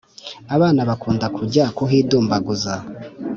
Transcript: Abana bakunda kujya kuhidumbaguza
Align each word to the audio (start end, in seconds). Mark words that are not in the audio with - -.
Abana 0.55 0.81
bakunda 0.89 1.25
kujya 1.37 1.65
kuhidumbaguza 1.77 2.73